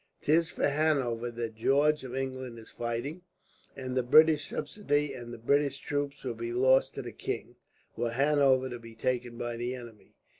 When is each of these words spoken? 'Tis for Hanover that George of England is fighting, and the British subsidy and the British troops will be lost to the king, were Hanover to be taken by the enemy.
'Tis 0.21 0.49
for 0.49 0.67
Hanover 0.67 1.29
that 1.29 1.53
George 1.53 2.03
of 2.03 2.15
England 2.15 2.57
is 2.57 2.71
fighting, 2.71 3.21
and 3.75 3.95
the 3.95 4.01
British 4.01 4.47
subsidy 4.49 5.13
and 5.13 5.31
the 5.31 5.37
British 5.37 5.77
troops 5.77 6.23
will 6.23 6.33
be 6.33 6.51
lost 6.51 6.95
to 6.95 7.03
the 7.03 7.11
king, 7.11 7.55
were 7.95 8.09
Hanover 8.13 8.67
to 8.67 8.79
be 8.79 8.95
taken 8.95 9.37
by 9.37 9.55
the 9.57 9.75
enemy. 9.75 10.15